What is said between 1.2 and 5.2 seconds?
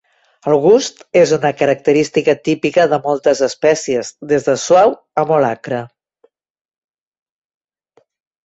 una característica típica de moltes espècies, des de suau